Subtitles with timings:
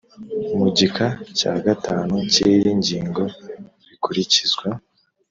[0.57, 1.07] mu gika
[1.37, 3.23] cya gatanu cy iyi ngingo
[3.87, 4.67] bikurikizwa